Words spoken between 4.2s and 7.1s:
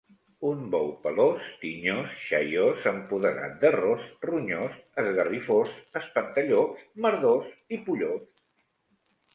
ronyós, esgarrifós, espantallops,